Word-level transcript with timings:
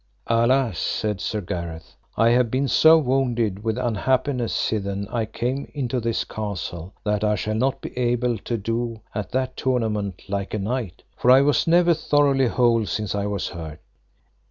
Alas, 0.25 0.79
said 0.79 1.21
Sir 1.21 1.41
Gareth, 1.41 1.95
I 2.17 2.29
have 2.29 2.49
been 2.49 2.67
so 2.67 2.97
wounded 2.97 3.63
with 3.63 3.77
unhappiness 3.77 4.51
sithen 4.51 5.07
I 5.11 5.25
came 5.25 5.69
into 5.75 5.99
this 5.99 6.23
castle 6.23 6.95
that 7.03 7.23
I 7.23 7.35
shall 7.35 7.53
not 7.53 7.81
be 7.81 7.95
able 7.95 8.39
to 8.39 8.57
do 8.57 9.01
at 9.13 9.29
that 9.33 9.55
tournament 9.55 10.23
like 10.27 10.55
a 10.55 10.57
knight; 10.57 11.03
for 11.15 11.29
I 11.29 11.41
was 11.41 11.67
never 11.67 11.93
thoroughly 11.93 12.47
whole 12.47 12.87
since 12.87 13.13
I 13.13 13.27
was 13.27 13.49
hurt. 13.49 13.79